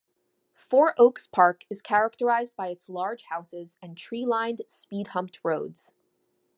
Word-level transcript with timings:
Four 0.55 0.95
Oaks 0.97 1.27
Park 1.27 1.63
is 1.69 1.83
characterised 1.83 2.55
by 2.55 2.69
its 2.69 2.89
large 2.89 3.21
houses 3.29 3.77
and 3.83 3.95
tree-lined, 3.95 4.63
speed-humped 4.65 5.39
roads. 5.43 5.91